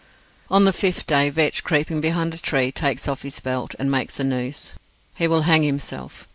On 0.49 0.65
the 0.65 0.73
fifth 0.73 1.05
day, 1.05 1.29
Vetch, 1.29 1.63
creeping 1.63 2.01
behind 2.01 2.33
a 2.33 2.39
tree, 2.39 2.71
takes 2.71 3.07
off 3.07 3.21
his 3.21 3.39
belt, 3.39 3.75
and 3.77 3.91
makes 3.91 4.19
a 4.19 4.23
noose. 4.23 4.71
He 5.13 5.27
will 5.27 5.43
hang 5.43 5.61
himself. 5.61 6.27